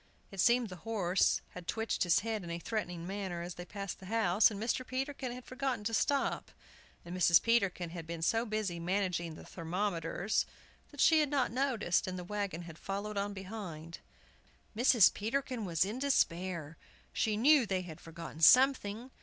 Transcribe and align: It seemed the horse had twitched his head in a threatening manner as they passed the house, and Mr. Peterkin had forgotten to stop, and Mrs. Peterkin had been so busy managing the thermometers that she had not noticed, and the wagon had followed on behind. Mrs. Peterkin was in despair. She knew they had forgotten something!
It 0.31 0.39
seemed 0.39 0.69
the 0.69 0.77
horse 0.77 1.41
had 1.49 1.67
twitched 1.67 2.01
his 2.01 2.21
head 2.21 2.43
in 2.43 2.49
a 2.49 2.57
threatening 2.57 3.05
manner 3.05 3.43
as 3.43 3.53
they 3.53 3.65
passed 3.65 3.99
the 3.99 4.07
house, 4.07 4.49
and 4.49 4.59
Mr. 4.59 4.83
Peterkin 4.83 5.31
had 5.31 5.45
forgotten 5.45 5.83
to 5.83 5.93
stop, 5.93 6.49
and 7.05 7.15
Mrs. 7.15 7.39
Peterkin 7.39 7.91
had 7.91 8.07
been 8.07 8.23
so 8.23 8.43
busy 8.43 8.79
managing 8.79 9.35
the 9.35 9.45
thermometers 9.45 10.47
that 10.89 11.01
she 11.01 11.19
had 11.19 11.29
not 11.29 11.51
noticed, 11.51 12.07
and 12.07 12.17
the 12.17 12.23
wagon 12.23 12.63
had 12.63 12.79
followed 12.79 13.15
on 13.15 13.31
behind. 13.35 13.99
Mrs. 14.75 15.13
Peterkin 15.13 15.65
was 15.65 15.85
in 15.85 15.99
despair. 15.99 16.77
She 17.13 17.37
knew 17.37 17.67
they 17.67 17.83
had 17.83 18.01
forgotten 18.01 18.41
something! 18.41 19.11